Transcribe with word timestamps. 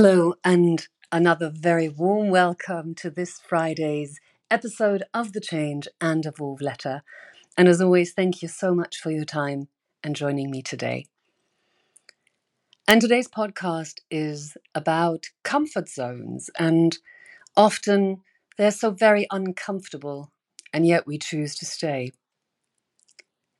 Hello, 0.00 0.34
and 0.44 0.86
another 1.10 1.50
very 1.52 1.88
warm 1.88 2.30
welcome 2.30 2.94
to 2.94 3.10
this 3.10 3.40
Friday's 3.40 4.20
episode 4.48 5.02
of 5.12 5.32
The 5.32 5.40
Change 5.40 5.88
and 6.00 6.24
Evolve 6.24 6.60
Letter. 6.60 7.02
And 7.56 7.66
as 7.66 7.80
always, 7.80 8.12
thank 8.12 8.40
you 8.40 8.46
so 8.46 8.76
much 8.76 8.98
for 9.00 9.10
your 9.10 9.24
time 9.24 9.66
and 10.04 10.14
joining 10.14 10.52
me 10.52 10.62
today. 10.62 11.06
And 12.86 13.00
today's 13.00 13.26
podcast 13.26 13.94
is 14.08 14.56
about 14.72 15.30
comfort 15.42 15.88
zones, 15.88 16.48
and 16.56 16.96
often 17.56 18.20
they're 18.56 18.70
so 18.70 18.92
very 18.92 19.26
uncomfortable, 19.32 20.30
and 20.72 20.86
yet 20.86 21.08
we 21.08 21.18
choose 21.18 21.56
to 21.56 21.66
stay. 21.66 22.12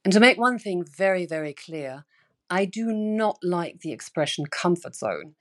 And 0.05 0.13
to 0.13 0.21
make 0.21 0.39
one 0.39 0.61
thing 0.61 0.85
very, 0.85 1.27
very 1.27 1.53
clear, 1.53 2.05
I 2.49 2.65
do 2.65 2.93
not 2.93 3.39
like 3.43 3.81
the 3.81 3.91
expression 3.91 4.47
comfort 4.47 4.95
zone. 4.95 5.35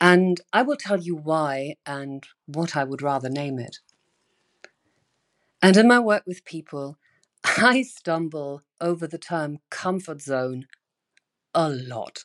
And 0.00 0.40
I 0.52 0.62
will 0.62 0.76
tell 0.76 1.00
you 1.00 1.16
why 1.16 1.76
and 1.86 2.26
what 2.46 2.76
I 2.76 2.84
would 2.84 3.02
rather 3.02 3.28
name 3.30 3.58
it. 3.58 3.78
And 5.62 5.76
in 5.76 5.88
my 5.88 5.98
work 5.98 6.24
with 6.26 6.44
people, 6.44 6.98
I 7.44 7.82
stumble 7.82 8.62
over 8.80 9.06
the 9.06 9.18
term 9.18 9.58
comfort 9.70 10.22
zone 10.22 10.66
a 11.54 11.68
lot. 11.70 12.24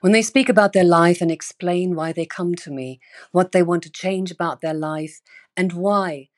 When 0.00 0.12
they 0.12 0.22
speak 0.22 0.48
about 0.48 0.72
their 0.72 0.84
life 0.84 1.20
and 1.20 1.30
explain 1.30 1.94
why 1.94 2.12
they 2.12 2.26
come 2.26 2.54
to 2.56 2.70
me, 2.70 3.00
what 3.32 3.52
they 3.52 3.62
want 3.62 3.82
to 3.84 3.90
change 3.90 4.30
about 4.30 4.60
their 4.60 4.74
life, 4.74 5.20
and 5.56 5.72
why, 5.72 6.28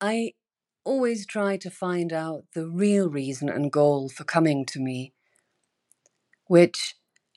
I 0.00 0.34
always 0.84 1.26
try 1.26 1.56
to 1.58 1.70
find 1.70 2.12
out 2.12 2.44
the 2.54 2.66
real 2.66 3.08
reason 3.10 3.48
and 3.48 3.72
goal 3.72 4.08
for 4.08 4.24
coming 4.24 4.64
to 4.66 4.80
me, 4.80 5.12
which 6.46 6.94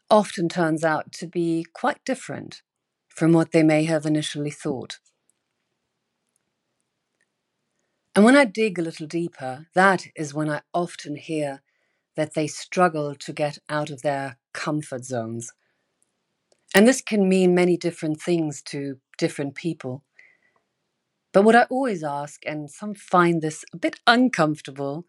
often 0.09 0.49
turns 0.49 0.83
out 0.83 1.11
to 1.13 1.27
be 1.27 1.65
quite 1.73 2.03
different 2.05 2.61
from 3.09 3.31
what 3.31 3.51
they 3.51 3.63
may 3.63 3.85
have 3.85 4.05
initially 4.05 4.51
thought. 4.51 4.99
And 8.15 8.23
when 8.23 8.35
I 8.35 8.45
dig 8.45 8.79
a 8.79 8.81
little 8.81 9.07
deeper, 9.07 9.67
that 9.73 10.07
is 10.15 10.33
when 10.33 10.49
I 10.49 10.61
often 10.73 11.15
hear 11.15 11.61
that 12.15 12.33
they 12.33 12.47
struggle 12.47 13.13
to 13.15 13.33
get 13.33 13.57
out 13.67 13.89
of 13.89 14.01
their 14.01 14.37
comfort 14.53 15.03
zones. 15.03 15.51
And 16.73 16.87
this 16.87 17.01
can 17.01 17.27
mean 17.27 17.53
many 17.53 17.75
different 17.75 18.21
things 18.21 18.61
to 18.63 18.99
different 19.17 19.55
people. 19.55 20.03
But 21.33 21.43
what 21.43 21.55
I 21.55 21.63
always 21.63 22.03
ask, 22.03 22.41
and 22.45 22.71
some 22.71 22.93
find 22.93 23.41
this 23.41 23.65
a 23.73 23.77
bit 23.77 23.99
uncomfortable, 24.07 25.05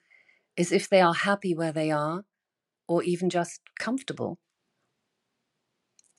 is 0.57 0.73
if 0.73 0.89
they 0.89 1.01
are 1.01 1.15
happy 1.15 1.55
where 1.55 1.73
they 1.73 1.93
are 1.93 2.25
or 2.89 3.03
even 3.05 3.31
just 3.31 3.61
comfortable. 3.79 4.39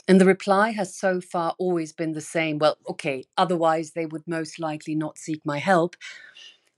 And 0.07 0.21
the 0.21 0.25
reply 0.25 0.71
has 0.71 0.95
so 0.95 1.19
far 1.19 1.53
always 1.59 1.91
been 1.91 2.13
the 2.13 2.21
same 2.21 2.59
well, 2.59 2.77
okay, 2.89 3.25
otherwise 3.37 3.91
they 3.91 4.05
would 4.05 4.27
most 4.27 4.57
likely 4.59 4.95
not 4.95 5.17
seek 5.17 5.45
my 5.45 5.57
help. 5.57 5.95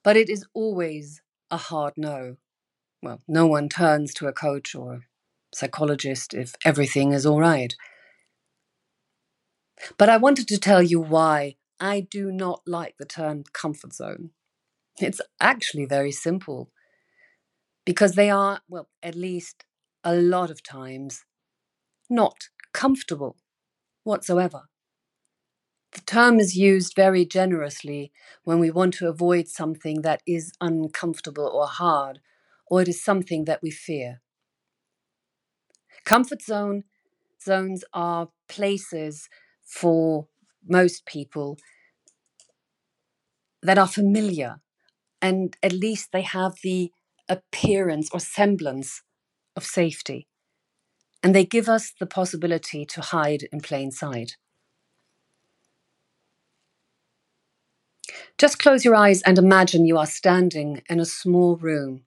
But 0.03 0.17
it 0.17 0.30
is 0.30 0.45
always 0.53 1.22
a 1.52 1.57
hard 1.57 1.94
no. 1.97 2.38
Well, 3.03 3.22
no 3.27 3.47
one 3.47 3.69
turns 3.69 4.13
to 4.16 4.27
a 4.27 4.33
coach 4.33 4.75
or 4.75 5.05
psychologist 5.53 6.33
if 6.33 6.55
everything 6.66 7.13
is 7.13 7.25
all 7.25 7.39
right. 7.39 7.75
But 9.97 10.09
I 10.09 10.17
wanted 10.17 10.47
to 10.50 10.57
tell 10.57 10.81
you 10.81 11.00
why 11.00 11.55
I 11.80 12.02
do 12.02 12.31
not 12.31 12.61
like 12.66 12.97
the 12.97 13.05
term 13.05 13.44
comfort 13.53 13.94
zone. 13.94 14.31
It's 15.00 15.22
actually 15.39 15.85
very 15.85 16.11
simple 16.11 16.72
because 17.85 18.13
they 18.13 18.30
are, 18.30 18.61
well, 18.67 18.89
at 19.02 19.16
least 19.16 19.66
a 20.03 20.16
lot 20.16 20.50
of 20.52 20.63
times, 20.63 21.25
not 22.09 22.50
comfortable 22.73 23.38
whatsoever. 24.03 24.64
The 25.92 26.02
term 26.02 26.39
is 26.39 26.56
used 26.58 26.94
very 26.95 27.25
generously 27.25 28.12
when 28.44 28.59
we 28.59 28.72
want 28.72 28.94
to 28.95 29.08
avoid 29.08 29.48
something 29.48 30.02
that 30.03 30.22
is 30.28 30.53
uncomfortable 30.62 31.47
or 31.47 31.68
hard, 31.68 32.19
or 32.68 32.81
it 32.81 32.88
is 32.88 33.03
something 33.03 33.46
that 33.46 33.62
we 33.62 33.72
fear. 33.72 34.22
Comfort 36.06 36.41
zone 36.41 36.84
zones 37.41 37.84
are 37.94 38.29
places 38.47 39.29
for 39.63 40.28
most 40.68 41.06
people 41.06 41.58
that 43.62 43.78
are 43.78 43.88
familiar 43.88 44.62
and 45.22 45.58
at 45.63 45.74
least 45.74 46.12
they 46.13 46.24
have 46.24 46.56
the 46.63 46.91
appearance 47.29 48.09
or 48.13 48.22
semblance 48.22 49.03
of 49.58 49.66
safety 49.66 50.28
and 51.22 51.35
they 51.35 51.46
give 51.46 51.68
us 51.68 51.91
the 52.00 52.06
possibility 52.06 52.85
to 52.85 53.02
hide 53.02 53.44
in 53.52 53.62
plain 53.62 53.91
sight. 53.91 54.38
Just 58.38 58.59
close 58.59 58.85
your 58.85 58.96
eyes 58.96 59.22
and 59.24 59.38
imagine 59.38 59.85
you 59.85 59.97
are 59.97 60.06
standing 60.06 60.81
in 60.90 61.00
a 61.00 61.06
small 61.06 61.58
room 61.58 62.03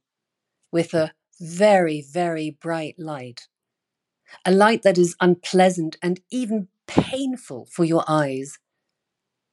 with 0.70 0.94
a 0.94 1.12
very, 1.40 2.00
very 2.00 2.50
bright 2.50 2.94
light. 2.98 3.48
A 4.46 4.50
light 4.50 4.82
that 4.82 4.96
is 4.96 5.14
unpleasant 5.20 5.96
and 6.02 6.20
even 6.30 6.68
painful 6.86 7.66
for 7.70 7.84
your 7.84 8.04
eyes, 8.08 8.58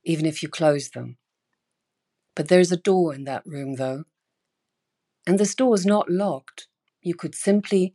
even 0.03 0.25
if 0.25 0.41
you 0.41 0.47
close 0.49 0.89
them. 0.91 1.17
But 2.35 2.47
there's 2.47 2.71
a 2.71 2.77
door 2.77 3.13
in 3.13 3.25
that 3.25 3.45
room, 3.45 3.75
though. 3.75 4.05
And 5.27 5.37
this 5.37 5.53
door 5.53 5.75
is 5.75 5.85
not 5.85 6.09
locked. 6.09 6.67
You 7.01 7.13
could 7.13 7.35
simply 7.35 7.93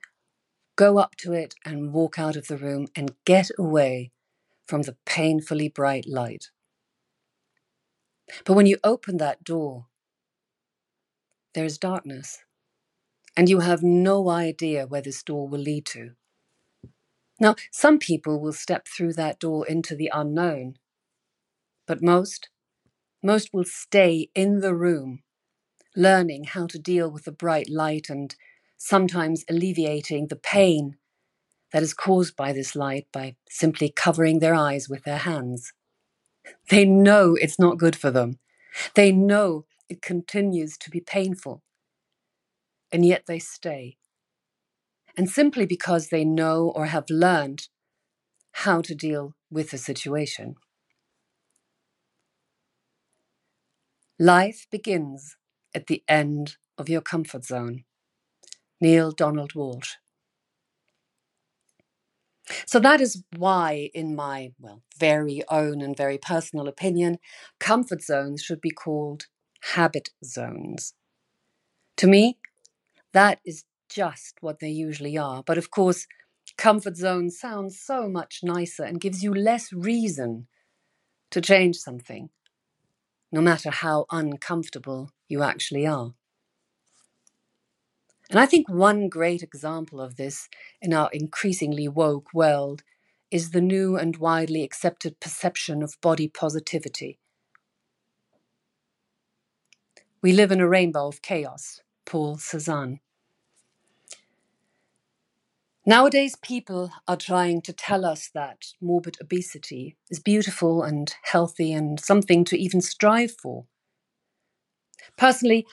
go 0.76 0.98
up 0.98 1.16
to 1.16 1.32
it 1.32 1.54
and 1.64 1.92
walk 1.92 2.18
out 2.18 2.36
of 2.36 2.48
the 2.48 2.56
room 2.56 2.88
and 2.96 3.14
get 3.24 3.50
away 3.58 4.10
from 4.66 4.82
the 4.82 4.96
painfully 5.04 5.68
bright 5.68 6.06
light. 6.08 6.50
But 8.44 8.54
when 8.54 8.66
you 8.66 8.78
open 8.82 9.18
that 9.18 9.44
door, 9.44 9.86
there 11.54 11.64
is 11.64 11.78
darkness, 11.78 12.38
and 13.36 13.48
you 13.48 13.60
have 13.60 13.82
no 13.82 14.28
idea 14.28 14.86
where 14.86 15.02
this 15.02 15.22
door 15.22 15.48
will 15.48 15.60
lead 15.60 15.86
to. 15.86 16.12
Now, 17.40 17.56
some 17.70 17.98
people 17.98 18.40
will 18.40 18.52
step 18.52 18.86
through 18.88 19.12
that 19.14 19.38
door 19.38 19.66
into 19.66 19.94
the 19.94 20.10
unknown, 20.12 20.78
but 21.86 22.02
most, 22.02 22.48
most 23.22 23.50
will 23.52 23.64
stay 23.64 24.30
in 24.34 24.60
the 24.60 24.74
room, 24.74 25.22
learning 25.96 26.44
how 26.44 26.66
to 26.68 26.78
deal 26.78 27.10
with 27.10 27.24
the 27.24 27.32
bright 27.32 27.68
light 27.68 28.08
and 28.08 28.34
sometimes 28.84 29.46
alleviating 29.48 30.26
the 30.26 30.36
pain 30.36 30.96
that 31.72 31.82
is 31.82 31.94
caused 31.94 32.36
by 32.36 32.52
this 32.52 32.76
light 32.76 33.06
by 33.10 33.34
simply 33.48 33.88
covering 33.88 34.40
their 34.40 34.54
eyes 34.54 34.90
with 34.90 35.04
their 35.04 35.16
hands. 35.16 35.72
They 36.68 36.84
know 36.84 37.34
it's 37.34 37.58
not 37.58 37.78
good 37.78 37.96
for 37.96 38.10
them. 38.10 38.38
They 38.94 39.10
know 39.10 39.64
it 39.88 40.02
continues 40.02 40.76
to 40.78 40.90
be 40.90 41.00
painful. 41.00 41.62
And 42.92 43.06
yet 43.06 43.24
they 43.26 43.38
stay. 43.38 43.96
And 45.16 45.30
simply 45.30 45.64
because 45.64 46.08
they 46.08 46.24
know 46.24 46.70
or 46.74 46.86
have 46.86 47.08
learned 47.08 47.68
how 48.52 48.82
to 48.82 48.94
deal 48.94 49.34
with 49.50 49.70
the 49.70 49.78
situation. 49.78 50.56
Life 54.18 54.66
begins 54.70 55.36
at 55.74 55.86
the 55.86 56.04
end 56.06 56.56
of 56.76 56.90
your 56.90 57.00
comfort 57.00 57.46
zone. 57.46 57.84
Neale 58.80 59.12
Donald 59.12 59.52
Walsch. 59.54 59.96
So 62.66 62.78
that 62.80 63.00
is 63.00 63.22
why, 63.36 63.90
in 63.94 64.14
my 64.14 64.52
well, 64.58 64.82
very 64.98 65.42
own 65.48 65.80
and 65.80 65.96
very 65.96 66.18
personal 66.18 66.68
opinion, 66.68 67.18
comfort 67.58 68.02
zones 68.02 68.42
should 68.42 68.60
be 68.60 68.70
called 68.70 69.26
habit 69.74 70.10
zones. 70.22 70.94
To 71.98 72.06
me, 72.06 72.38
that 73.12 73.40
is 73.44 73.64
just 73.88 74.36
what 74.40 74.60
they 74.60 74.68
usually 74.68 75.16
are. 75.16 75.42
But 75.42 75.56
of 75.56 75.70
course, 75.70 76.06
comfort 76.58 76.96
zone 76.96 77.30
sounds 77.30 77.80
so 77.80 78.08
much 78.08 78.40
nicer 78.42 78.82
and 78.84 79.00
gives 79.00 79.22
you 79.22 79.32
less 79.32 79.72
reason 79.72 80.48
to 81.30 81.40
change 81.40 81.76
something, 81.76 82.30
no 83.32 83.40
matter 83.40 83.70
how 83.70 84.06
uncomfortable 84.10 85.10
you 85.28 85.42
actually 85.42 85.86
are. 85.86 86.14
And 88.34 88.40
I 88.40 88.46
think 88.46 88.68
one 88.68 89.08
great 89.08 89.44
example 89.44 90.00
of 90.00 90.16
this 90.16 90.48
in 90.82 90.92
our 90.92 91.08
increasingly 91.12 91.86
woke 91.86 92.34
world 92.34 92.82
is 93.30 93.52
the 93.52 93.60
new 93.60 93.96
and 93.96 94.16
widely 94.16 94.64
accepted 94.64 95.20
perception 95.20 95.84
of 95.84 95.94
body 96.02 96.26
positivity. 96.26 97.20
We 100.20 100.32
live 100.32 100.50
in 100.50 100.58
a 100.58 100.66
rainbow 100.68 101.06
of 101.06 101.22
chaos, 101.22 101.80
Paul 102.04 102.38
Cézanne. 102.38 102.98
Nowadays, 105.86 106.34
people 106.42 106.90
are 107.06 107.16
trying 107.16 107.62
to 107.62 107.72
tell 107.72 108.04
us 108.04 108.30
that 108.34 108.64
morbid 108.80 109.16
obesity 109.20 109.96
is 110.10 110.18
beautiful 110.18 110.82
and 110.82 111.14
healthy 111.22 111.72
and 111.72 112.00
something 112.00 112.44
to 112.46 112.58
even 112.58 112.80
strive 112.80 113.36
for. 113.40 113.66
Personally, 115.16 115.68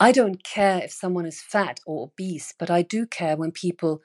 I 0.00 0.12
don't 0.12 0.42
care 0.42 0.82
if 0.82 0.92
someone 0.92 1.26
is 1.26 1.42
fat 1.42 1.78
or 1.86 2.04
obese, 2.04 2.54
but 2.58 2.70
I 2.70 2.80
do 2.80 3.06
care 3.06 3.36
when 3.36 3.52
people 3.52 4.00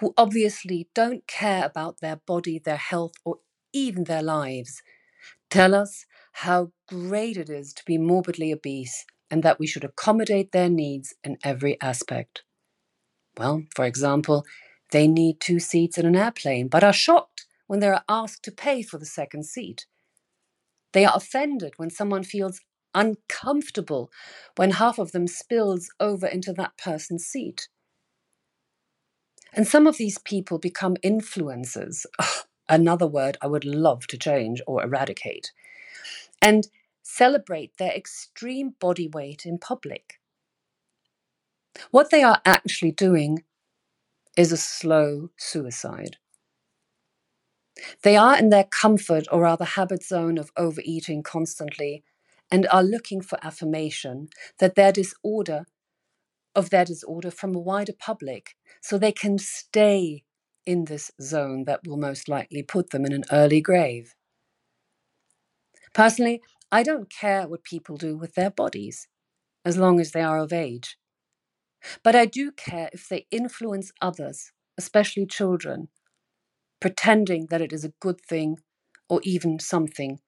who 0.00 0.12
obviously 0.18 0.90
don't 0.94 1.26
care 1.26 1.64
about 1.64 2.00
their 2.00 2.16
body, 2.16 2.58
their 2.58 2.76
health, 2.76 3.14
or 3.24 3.38
even 3.72 4.04
their 4.04 4.22
lives, 4.22 4.82
tell 5.48 5.74
us 5.74 6.04
how 6.32 6.72
great 6.86 7.38
it 7.38 7.48
is 7.48 7.72
to 7.72 7.84
be 7.86 7.96
morbidly 7.96 8.52
obese 8.52 9.06
and 9.30 9.42
that 9.42 9.58
we 9.58 9.66
should 9.66 9.84
accommodate 9.84 10.52
their 10.52 10.68
needs 10.68 11.14
in 11.24 11.38
every 11.42 11.80
aspect. 11.80 12.42
Well, 13.38 13.62
for 13.74 13.86
example, 13.86 14.44
they 14.90 15.08
need 15.08 15.40
two 15.40 15.60
seats 15.60 15.96
in 15.96 16.04
an 16.04 16.16
airplane, 16.16 16.68
but 16.68 16.84
are 16.84 16.92
shocked 16.92 17.46
when 17.66 17.80
they 17.80 17.88
are 17.88 18.04
asked 18.08 18.42
to 18.44 18.52
pay 18.52 18.82
for 18.82 18.98
the 18.98 19.06
second 19.06 19.46
seat. 19.46 19.86
They 20.92 21.06
are 21.06 21.16
offended 21.16 21.74
when 21.78 21.90
someone 21.90 22.22
feels 22.22 22.60
uncomfortable 22.96 24.10
when 24.56 24.72
half 24.72 24.98
of 24.98 25.12
them 25.12 25.28
spills 25.28 25.88
over 26.00 26.26
into 26.26 26.52
that 26.54 26.76
person's 26.78 27.24
seat. 27.24 27.68
And 29.52 29.68
some 29.68 29.86
of 29.86 29.98
these 29.98 30.18
people 30.18 30.58
become 30.58 30.96
influencers, 31.04 32.06
another 32.68 33.06
word 33.06 33.36
I 33.40 33.46
would 33.46 33.64
love 33.64 34.06
to 34.08 34.18
change 34.18 34.60
or 34.66 34.82
eradicate, 34.82 35.52
and 36.42 36.66
celebrate 37.02 37.76
their 37.78 37.92
extreme 37.92 38.74
body 38.80 39.06
weight 39.08 39.46
in 39.46 39.58
public. 39.58 40.20
What 41.90 42.10
they 42.10 42.22
are 42.22 42.40
actually 42.44 42.92
doing 42.92 43.44
is 44.36 44.52
a 44.52 44.56
slow 44.56 45.30
suicide. 45.36 46.16
They 48.02 48.16
are 48.16 48.38
in 48.38 48.48
their 48.50 48.64
comfort 48.64 49.26
or 49.30 49.42
rather 49.42 49.64
habit 49.64 50.02
zone 50.02 50.38
of 50.38 50.50
overeating 50.56 51.22
constantly 51.22 52.02
and 52.50 52.66
are 52.68 52.82
looking 52.82 53.20
for 53.20 53.38
affirmation 53.44 54.28
that 54.58 54.74
their 54.74 54.92
disorder 54.92 55.64
of 56.54 56.70
their 56.70 56.84
disorder 56.84 57.30
from 57.30 57.54
a 57.54 57.60
wider 57.60 57.92
public 57.98 58.56
so 58.80 58.96
they 58.96 59.12
can 59.12 59.38
stay 59.38 60.24
in 60.64 60.86
this 60.86 61.10
zone 61.20 61.64
that 61.64 61.80
will 61.86 61.98
most 61.98 62.28
likely 62.28 62.62
put 62.62 62.90
them 62.90 63.04
in 63.04 63.12
an 63.12 63.24
early 63.30 63.60
grave. 63.60 64.14
Personally, 65.94 66.40
I 66.72 66.82
don't 66.82 67.10
care 67.10 67.46
what 67.46 67.62
people 67.62 67.96
do 67.96 68.16
with 68.16 68.34
their 68.34 68.50
bodies 68.50 69.08
as 69.64 69.76
long 69.76 70.00
as 70.00 70.12
they 70.12 70.22
are 70.22 70.38
of 70.38 70.52
age. 70.52 70.96
But 72.02 72.16
I 72.16 72.26
do 72.26 72.50
care 72.52 72.90
if 72.92 73.08
they 73.08 73.26
influence 73.30 73.92
others, 74.00 74.52
especially 74.78 75.26
children, 75.26 75.88
pretending 76.80 77.46
that 77.50 77.60
it 77.62 77.72
is 77.72 77.84
a 77.84 77.92
good 78.00 78.20
thing 78.20 78.58
or 79.08 79.20
even 79.22 79.58
something 79.58 80.20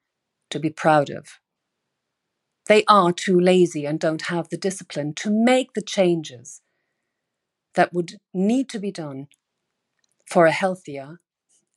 to 0.49 0.59
be 0.59 0.69
proud 0.69 1.09
of. 1.09 1.39
They 2.69 2.83
are 2.87 3.11
too 3.11 3.39
lazy 3.39 3.85
and 3.87 3.99
don't 3.99 4.21
have 4.27 4.49
the 4.49 4.57
discipline 4.57 5.13
to 5.15 5.31
make 5.31 5.73
the 5.73 5.81
changes 5.81 6.61
that 7.73 7.91
would 7.93 8.19
need 8.31 8.69
to 8.69 8.79
be 8.79 8.91
done 8.91 9.27
for 10.29 10.45
a 10.45 10.51
healthier 10.51 11.19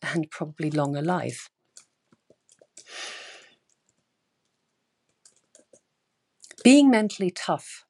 and 0.03 0.31
probably 0.31 0.71
longer 0.71 1.01
life. 1.01 1.49
Being 6.63 6.91
mentally 6.91 7.31
tough 7.31 7.87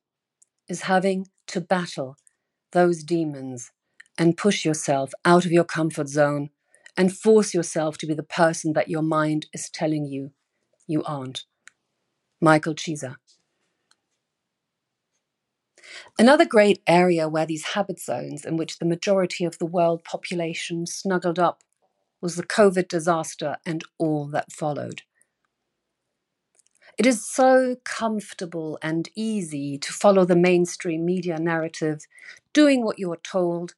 is 0.68 0.82
having 0.82 1.26
to 1.48 1.60
battle 1.60 2.16
those 2.70 3.02
demons 3.02 3.72
and 4.16 4.36
push 4.36 4.64
yourself 4.64 5.10
out 5.24 5.44
of 5.44 5.50
your 5.50 5.64
comfort 5.64 6.08
zone 6.08 6.50
and 6.96 7.12
force 7.12 7.52
yourself 7.52 7.98
to 7.98 8.06
be 8.06 8.14
the 8.14 8.22
person 8.22 8.74
that 8.74 8.88
your 8.88 9.02
mind 9.02 9.46
is 9.52 9.68
telling 9.68 10.06
you 10.06 10.30
you 10.86 11.02
aren't. 11.02 11.44
Michael 12.42 12.74
Chiesa. 12.74 13.18
Another 16.18 16.44
great 16.44 16.82
area 16.88 17.28
where 17.28 17.46
these 17.46 17.66
habit 17.74 18.00
zones, 18.00 18.44
in 18.44 18.56
which 18.56 18.80
the 18.80 18.84
majority 18.84 19.44
of 19.44 19.58
the 19.58 19.66
world 19.66 20.02
population 20.02 20.84
snuggled 20.84 21.38
up, 21.38 21.62
was 22.20 22.34
the 22.34 22.42
COVID 22.42 22.88
disaster 22.88 23.58
and 23.64 23.84
all 23.96 24.26
that 24.26 24.50
followed. 24.50 25.02
It 26.98 27.06
is 27.06 27.24
so 27.24 27.76
comfortable 27.84 28.76
and 28.82 29.08
easy 29.14 29.78
to 29.78 29.92
follow 29.92 30.24
the 30.24 30.34
mainstream 30.34 31.04
media 31.04 31.38
narrative, 31.38 32.06
doing 32.52 32.84
what 32.84 32.98
you 32.98 33.12
are 33.12 33.20
told, 33.22 33.74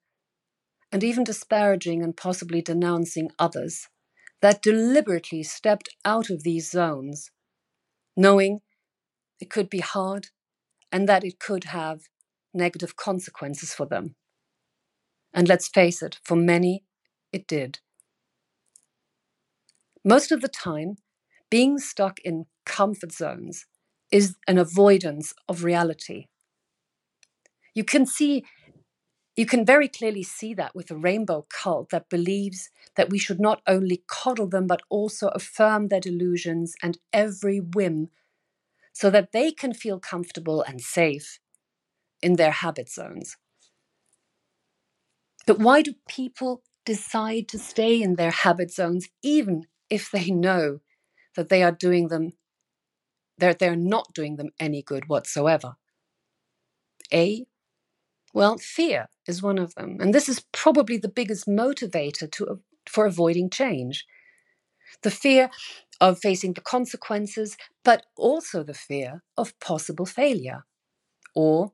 and 0.91 1.05
even 1.05 1.23
disparaging 1.23 2.03
and 2.03 2.17
possibly 2.17 2.63
denouncing 2.63 3.31
others 3.39 3.89
that 4.41 4.63
deliberately 4.63 5.43
stepped 5.43 5.91
out 6.05 6.31
of 6.31 6.45
these 6.45 6.71
zones, 6.71 7.31
knowing 8.17 8.61
it 9.41 9.51
could 9.51 9.69
be 9.69 9.81
hard 9.81 10.29
and 10.93 11.09
that 11.09 11.25
it 11.25 11.39
could 11.39 11.65
have 11.65 12.03
negative 12.53 12.97
consequences 12.97 13.75
for 13.75 13.87
them. 13.87 14.15
And 15.33 15.49
let's 15.49 15.69
face 15.69 16.03
it, 16.03 16.21
for 16.23 16.37
many, 16.37 16.85
it 17.33 17.47
did. 17.47 17.81
Most 20.05 20.31
of 20.31 20.41
the 20.41 20.49
time, 20.49 20.97
being 21.51 21.79
stuck 21.79 22.21
in 22.21 22.47
comfort 22.65 23.13
zones 23.13 23.67
is 24.13 24.37
an 24.47 24.59
avoidance 24.59 25.33
of 25.49 25.65
reality. 25.65 26.27
You 27.75 27.85
can 27.85 28.07
see, 28.07 28.45
you 29.37 29.47
can 29.47 29.65
very 29.65 29.89
clearly 29.89 30.23
see 30.23 30.55
that 30.55 30.75
with 30.75 30.89
the 30.89 30.97
rainbow 30.97 31.47
cult 31.49 31.91
that 31.91 32.09
believes 32.09 32.71
that 32.97 33.11
we 33.11 33.19
should 33.19 33.41
not 33.41 33.63
only 33.67 34.05
coddle 34.07 34.47
them, 34.47 34.67
but 34.67 34.83
also 34.89 35.29
affirm 35.29 35.89
their 35.89 36.01
delusions 36.01 36.75
and 36.83 36.99
every 37.13 37.59
whim 37.59 38.11
so 38.93 39.11
that 39.11 39.33
they 39.33 39.51
can 39.51 39.75
feel 39.75 39.99
comfortable 39.99 40.63
and 40.63 40.81
safe 40.81 41.41
in 42.23 42.37
their 42.37 42.53
habit 42.53 42.89
zones. 42.89 43.37
But 45.47 45.59
why 45.59 45.83
do 45.83 45.95
people 46.09 46.63
decide 46.85 47.49
to 47.49 47.59
stay 47.59 48.01
in 48.01 48.17
their 48.17 48.31
habit 48.31 48.71
zones 48.71 49.09
even 49.23 49.67
if 49.91 50.11
they 50.11 50.31
know 50.31 50.81
that 51.35 51.49
they 51.49 51.63
are 51.63 51.73
doing 51.73 52.09
them 52.09 52.33
they're, 53.39 53.55
they're 53.55 53.77
not 53.77 54.13
doing 54.15 54.37
them 54.37 54.51
any 54.61 54.83
good 54.83 55.09
whatsoever. 55.09 55.77
A, 57.13 57.47
well, 58.35 58.59
fear 58.59 59.09
is 59.27 59.43
one 59.43 59.59
of 59.59 59.75
them. 59.77 59.97
And 60.01 60.13
this 60.13 60.29
is 60.29 60.45
probably 60.53 60.99
the 60.99 61.09
biggest 61.09 61.47
motivator 61.47 62.31
to, 62.33 62.61
for 62.87 63.07
avoiding 63.07 63.49
change. 63.49 64.05
The 65.03 65.11
fear 65.11 65.51
of 66.01 66.19
facing 66.19 66.53
the 66.53 66.61
consequences, 66.61 67.57
but 67.85 68.05
also 68.17 68.63
the 68.63 68.75
fear 68.75 69.23
of 69.39 69.59
possible 69.61 70.07
failure. 70.07 70.65
Or, 71.35 71.73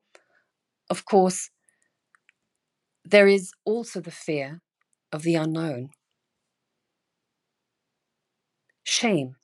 of 0.88 1.04
course, 1.04 1.50
there 3.04 3.26
is 3.26 3.52
also 3.64 4.00
the 4.00 4.10
fear 4.10 4.60
of 5.12 5.22
the 5.22 5.34
unknown. 5.34 5.90
Shame 8.84 9.36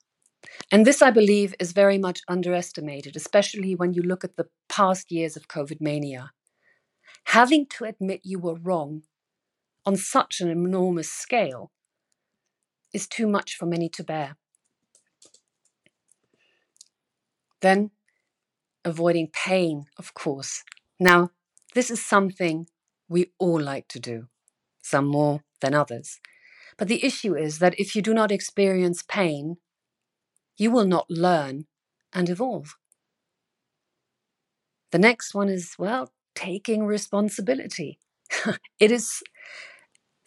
and 0.71 0.85
this, 0.85 1.01
I 1.01 1.11
believe, 1.11 1.55
is 1.59 1.71
very 1.71 1.97
much 1.97 2.21
underestimated, 2.27 3.15
especially 3.15 3.75
when 3.75 3.93
you 3.93 4.01
look 4.01 4.23
at 4.23 4.35
the 4.35 4.47
past 4.69 5.11
years 5.11 5.37
of 5.37 5.47
COVID 5.47 5.79
mania. 5.79 6.31
Having 7.31 7.65
to 7.71 7.83
admit 7.83 8.21
you 8.23 8.39
were 8.39 8.55
wrong 8.55 9.03
on 9.85 9.97
such 9.97 10.39
an 10.39 10.49
enormous 10.49 11.11
scale 11.11 11.71
is 12.93 13.05
too 13.05 13.27
much 13.27 13.55
for 13.55 13.65
many 13.65 13.89
to 13.89 14.03
bear. 14.03 14.37
Then, 17.59 17.91
avoiding 18.85 19.27
pain, 19.27 19.87
of 19.97 20.13
course. 20.13 20.63
Now, 21.01 21.31
this 21.73 21.91
is 21.91 22.03
something 22.03 22.67
we 23.09 23.31
all 23.39 23.59
like 23.59 23.89
to 23.89 23.99
do, 23.99 24.27
some 24.81 25.05
more 25.05 25.43
than 25.59 25.73
others. 25.73 26.21
But 26.77 26.87
the 26.87 27.03
issue 27.03 27.35
is 27.35 27.59
that 27.59 27.77
if 27.77 27.93
you 27.93 28.01
do 28.01 28.13
not 28.13 28.31
experience 28.31 29.03
pain, 29.03 29.57
you 30.57 30.71
will 30.71 30.87
not 30.87 31.09
learn 31.09 31.65
and 32.13 32.29
evolve. 32.29 32.77
The 34.91 34.99
next 34.99 35.35
one 35.35 35.49
is, 35.49 35.75
well, 35.77 36.13
taking 36.37 36.85
responsibility. 36.85 37.97
it 38.79 38.91
is 38.91 39.23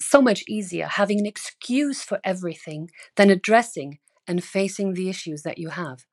so 0.01 0.21
much 0.21 0.43
easier 0.49 0.87
having 0.87 1.21
an 1.21 1.27
excuse 1.27 2.03
for 2.03 2.19
everything 2.25 2.91
than 3.17 3.31
addressing 3.31 3.99
and 4.27 4.43
facing 4.43 4.95
the 4.95 5.09
issues 5.09 5.43
that 5.43 5.59
you 5.59 5.69
have 5.69 6.05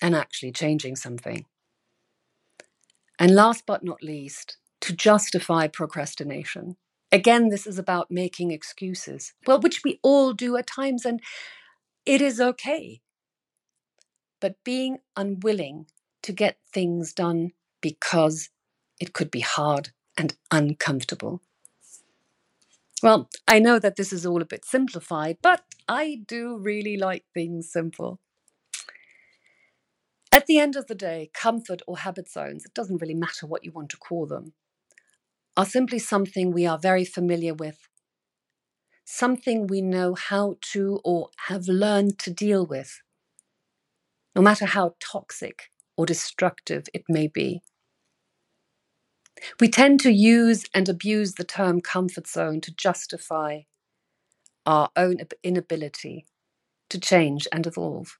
and 0.00 0.14
actually 0.14 0.52
changing 0.52 0.96
something. 0.96 1.44
And 3.18 3.34
last 3.34 3.64
but 3.66 3.84
not 3.84 4.02
least, 4.02 4.56
to 4.80 4.94
justify 4.94 5.66
procrastination. 5.66 6.76
Again, 7.10 7.48
this 7.48 7.66
is 7.66 7.78
about 7.78 8.10
making 8.10 8.50
excuses, 8.50 9.34
well, 9.46 9.60
which 9.60 9.82
we 9.84 9.98
all 10.02 10.32
do 10.32 10.56
at 10.56 10.66
times, 10.66 11.04
and 11.04 11.20
it 12.06 12.22
is 12.22 12.40
okay 12.40 13.02
but 14.40 14.62
being 14.64 14.98
unwilling 15.16 15.86
to 16.22 16.32
get 16.32 16.58
things 16.72 17.12
done 17.12 17.52
because 17.80 18.50
it 19.00 19.12
could 19.12 19.30
be 19.30 19.40
hard 19.40 19.90
and 20.16 20.36
uncomfortable. 20.50 21.40
Well, 23.02 23.28
I 23.46 23.60
know 23.60 23.78
that 23.78 23.96
this 23.96 24.12
is 24.12 24.26
all 24.26 24.42
a 24.42 24.46
bit 24.46 24.64
simplified, 24.64 25.38
but 25.40 25.62
I 25.88 26.22
do 26.26 26.56
really 26.56 26.96
like 26.96 27.24
things 27.32 27.70
simple. 27.70 28.18
At 30.32 30.46
the 30.46 30.58
end 30.58 30.76
of 30.76 30.88
the 30.88 30.94
day, 30.94 31.30
comfort 31.32 31.80
or 31.86 31.98
habit 31.98 32.28
zones, 32.28 32.64
it 32.64 32.74
doesn't 32.74 33.00
really 33.00 33.14
matter 33.14 33.46
what 33.46 33.64
you 33.64 33.72
want 33.72 33.90
to 33.90 33.96
call 33.96 34.26
them, 34.26 34.52
are 35.56 35.64
simply 35.64 35.98
something 35.98 36.50
we 36.50 36.66
are 36.66 36.78
very 36.78 37.04
familiar 37.04 37.54
with, 37.54 37.88
something 39.04 39.66
we 39.66 39.80
know 39.80 40.14
how 40.14 40.56
to 40.60 41.00
or 41.04 41.30
have 41.46 41.66
learned 41.66 42.18
to 42.18 42.30
deal 42.30 42.66
with, 42.66 43.00
no 44.36 44.42
matter 44.42 44.66
how 44.66 44.94
toxic 45.00 45.70
or 45.96 46.04
destructive 46.04 46.86
it 46.92 47.04
may 47.08 47.26
be. 47.26 47.62
We 49.60 49.68
tend 49.68 50.00
to 50.00 50.10
use 50.10 50.64
and 50.74 50.88
abuse 50.88 51.34
the 51.34 51.44
term 51.44 51.80
comfort 51.80 52.26
zone 52.26 52.60
to 52.62 52.74
justify 52.74 53.62
our 54.66 54.90
own 54.96 55.18
inability 55.42 56.26
to 56.90 57.00
change 57.00 57.48
and 57.52 57.66
evolve. 57.66 58.18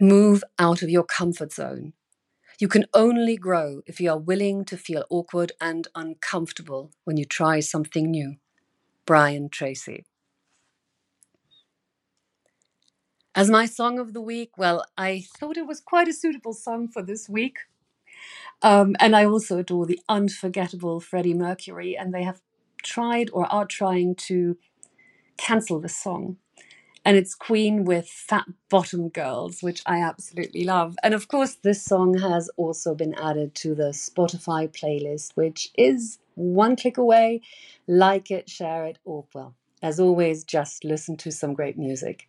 Move 0.00 0.44
out 0.58 0.82
of 0.82 0.90
your 0.90 1.04
comfort 1.04 1.52
zone. 1.52 1.94
You 2.58 2.68
can 2.68 2.86
only 2.94 3.36
grow 3.36 3.82
if 3.86 4.00
you 4.00 4.10
are 4.10 4.18
willing 4.18 4.64
to 4.66 4.76
feel 4.76 5.04
awkward 5.10 5.52
and 5.60 5.88
uncomfortable 5.94 6.90
when 7.04 7.16
you 7.16 7.24
try 7.24 7.60
something 7.60 8.10
new. 8.10 8.36
Brian 9.06 9.48
Tracy. 9.48 10.04
As 13.34 13.50
my 13.50 13.66
song 13.66 13.98
of 13.98 14.14
the 14.14 14.20
week, 14.20 14.56
well, 14.56 14.84
I 14.96 15.26
thought 15.38 15.58
it 15.58 15.66
was 15.66 15.80
quite 15.80 16.08
a 16.08 16.12
suitable 16.14 16.54
song 16.54 16.88
for 16.88 17.02
this 17.02 17.28
week. 17.28 17.58
Um, 18.62 18.96
and 19.00 19.14
I 19.14 19.24
also 19.24 19.58
adore 19.58 19.86
the 19.86 20.00
unforgettable 20.08 21.00
Freddie 21.00 21.34
Mercury, 21.34 21.96
and 21.96 22.12
they 22.12 22.22
have 22.22 22.40
tried 22.82 23.30
or 23.32 23.46
are 23.52 23.66
trying 23.66 24.14
to 24.14 24.56
cancel 25.36 25.80
this 25.80 25.96
song. 25.96 26.38
And 27.04 27.16
it's 27.16 27.36
Queen 27.36 27.84
with 27.84 28.08
Fat 28.08 28.46
Bottom 28.68 29.10
Girls, 29.10 29.62
which 29.62 29.82
I 29.86 30.02
absolutely 30.02 30.64
love. 30.64 30.96
And 31.04 31.14
of 31.14 31.28
course, 31.28 31.54
this 31.54 31.84
song 31.84 32.18
has 32.18 32.50
also 32.56 32.94
been 32.96 33.14
added 33.14 33.54
to 33.56 33.76
the 33.76 33.90
Spotify 33.90 34.68
playlist, 34.68 35.32
which 35.36 35.70
is 35.78 36.18
one 36.34 36.74
click 36.74 36.98
away. 36.98 37.42
Like 37.86 38.32
it, 38.32 38.50
share 38.50 38.86
it, 38.86 38.98
or 39.04 39.24
well, 39.32 39.54
as 39.80 40.00
always, 40.00 40.42
just 40.42 40.84
listen 40.84 41.16
to 41.18 41.30
some 41.30 41.54
great 41.54 41.78
music. 41.78 42.28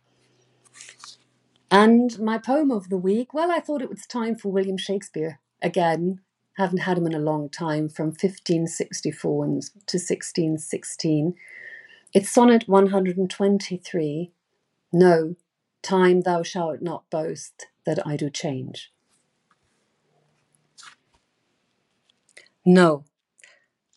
And 1.70 2.16
my 2.20 2.38
poem 2.38 2.70
of 2.70 2.88
the 2.88 2.96
week, 2.96 3.34
well, 3.34 3.50
I 3.50 3.58
thought 3.58 3.82
it 3.82 3.90
was 3.90 4.06
time 4.06 4.36
for 4.36 4.52
William 4.52 4.78
Shakespeare 4.78 5.40
again. 5.62 6.20
Haven't 6.56 6.78
had 6.78 6.98
him 6.98 7.06
in 7.06 7.14
a 7.14 7.20
long 7.20 7.48
time, 7.48 7.88
from 7.88 8.06
1564 8.06 9.44
to 9.44 9.50
1616. 9.50 11.34
It's 12.12 12.32
sonnet 12.32 12.68
123. 12.68 14.32
No, 14.92 15.36
time 15.82 16.22
thou 16.22 16.42
shalt 16.42 16.82
not 16.82 17.04
boast 17.10 17.66
that 17.86 18.04
I 18.06 18.16
do 18.16 18.30
change. 18.30 18.92
No, 22.64 23.04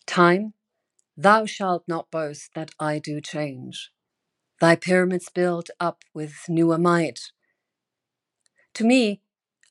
time, 0.06 0.54
thou 1.18 1.46
shalt 1.46 1.84
not 1.88 2.12
boast 2.12 2.52
that 2.54 2.72
I 2.80 3.00
do 3.00 3.22
change. 3.22 3.92
Thy 4.60 4.76
pyramids 4.76 5.30
built 5.34 5.70
up 5.80 6.04
with 6.14 6.46
newer 6.48 6.78
might. 6.78 7.32
To 8.76 8.84
me 8.84 9.22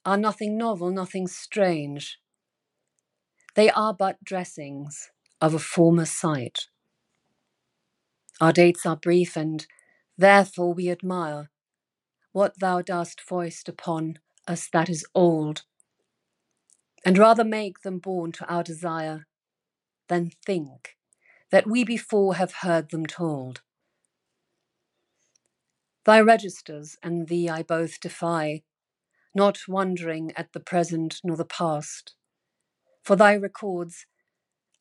are 0.04 0.16
nothing 0.16 0.57
novel, 0.57 0.90
nothing 0.90 1.26
strange. 1.26 2.19
They 3.54 3.71
are 3.71 3.92
but 3.95 4.23
dressings 4.25 5.11
of 5.40 5.54
a 5.54 5.59
former 5.59 6.07
sight. 6.07 6.69
Our 8.40 8.52
dates 8.52 8.87
are 8.87 8.97
brief, 8.97 9.37
and 9.37 9.66
therefore 10.16 10.73
we 10.73 10.90
admire 10.90 11.50
what 12.33 12.59
thou 12.61 12.80
dost 12.80 13.21
foist 13.21 13.69
upon 13.69 14.19
us 14.47 14.69
that 14.73 14.88
is 14.88 15.04
old, 15.14 15.64
and 17.04 17.19
rather 17.19 17.45
make 17.45 17.80
them 17.80 17.99
born 17.99 18.33
to 18.33 18.47
our 18.47 18.62
desire 18.62 19.26
than 20.09 20.30
think 20.45 20.97
that 21.50 21.66
we 21.66 21.85
before 21.85 22.37
have 22.37 22.52
heard 22.62 22.90
them 22.90 23.07
told. 23.07 23.62
Thy 26.04 26.21
registers 26.21 26.97
and 27.02 27.28
thee 27.28 27.49
I 27.49 27.62
both 27.62 28.00
defy, 28.00 28.62
not 29.34 29.68
wondering 29.68 30.32
at 30.37 30.52
the 30.52 30.60
present 30.60 31.20
nor 31.25 31.37
the 31.37 31.44
past 31.44 32.14
for 33.02 33.16
thy 33.16 33.34
records, 33.34 34.06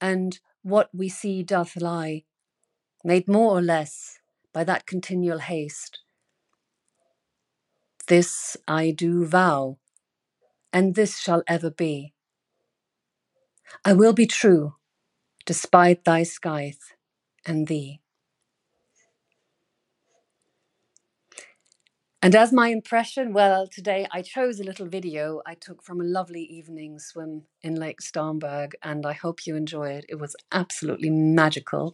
and 0.02 0.40
what 0.62 0.90
we 0.94 1.10
see 1.10 1.44
doth 1.44 1.76
lie, 1.76 2.24
made 3.04 3.28
more 3.28 3.58
or 3.58 3.62
less 3.62 4.20
by 4.54 4.64
that 4.64 4.86
continual 4.86 5.40
haste. 5.40 6.00
This 8.08 8.58
I 8.68 8.92
do 8.92 9.26
vow, 9.26 9.78
and 10.74 10.96
this 10.96 11.18
shall 11.20 11.44
ever 11.48 11.70
be. 11.70 12.14
I 13.86 13.94
will 13.94 14.14
be 14.14 14.26
true, 14.26 14.76
despite 15.46 16.04
thy 16.04 16.24
scythe 16.24 16.94
and 17.46 17.68
thee. 17.68 18.02
And 22.22 22.36
as 22.36 22.52
my 22.52 22.68
impression, 22.68 23.32
well, 23.32 23.66
today 23.66 24.06
I 24.12 24.22
chose 24.22 24.60
a 24.60 24.64
little 24.64 24.88
video 24.88 25.42
I 25.46 25.56
took 25.56 25.82
from 25.82 26.02
a 26.02 26.04
lovely 26.04 26.42
evening 26.42 27.00
swim 27.00 27.44
in 27.62 27.76
Lake 27.76 28.02
Starnberg, 28.02 28.74
and 28.84 29.06
I 29.06 29.14
hope 29.14 29.48
you 29.48 29.56
enjoy 29.56 29.92
it. 29.92 30.06
It 30.10 30.16
was 30.20 30.36
absolutely 30.52 31.10
magical. 31.10 31.94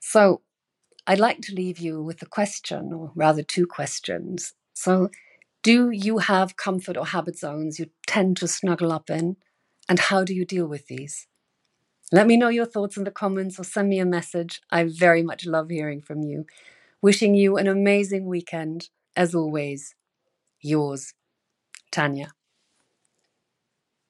So, 0.00 0.42
I'd 1.06 1.20
like 1.20 1.40
to 1.42 1.54
leave 1.54 1.78
you 1.78 2.02
with 2.02 2.22
a 2.22 2.26
question, 2.26 2.92
or 2.92 3.12
rather, 3.14 3.42
two 3.42 3.66
questions. 3.66 4.54
So, 4.74 5.10
do 5.62 5.90
you 5.90 6.18
have 6.18 6.56
comfort 6.56 6.96
or 6.96 7.06
habit 7.06 7.38
zones 7.38 7.78
you 7.78 7.90
tend 8.06 8.38
to 8.38 8.48
snuggle 8.48 8.92
up 8.92 9.10
in? 9.10 9.36
And 9.88 9.98
how 9.98 10.24
do 10.24 10.34
you 10.34 10.44
deal 10.44 10.66
with 10.66 10.86
these? 10.86 11.26
Let 12.12 12.26
me 12.26 12.36
know 12.36 12.48
your 12.48 12.66
thoughts 12.66 12.96
in 12.96 13.04
the 13.04 13.10
comments 13.10 13.58
or 13.60 13.64
send 13.64 13.88
me 13.88 14.00
a 14.00 14.06
message. 14.06 14.62
I 14.70 14.84
very 14.84 15.22
much 15.22 15.46
love 15.46 15.70
hearing 15.70 16.02
from 16.02 16.22
you. 16.22 16.46
Wishing 17.02 17.34
you 17.34 17.56
an 17.58 17.66
amazing 17.66 18.26
weekend. 18.26 18.88
As 19.16 19.34
always, 19.34 19.94
yours, 20.60 21.14
Tanya. 21.92 22.32